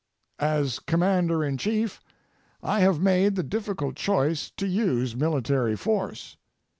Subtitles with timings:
[0.39, 2.01] As Commander in Chief,
[2.63, 6.37] I have made the difficult choice to use military force.